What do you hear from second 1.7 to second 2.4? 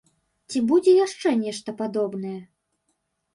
падобнае?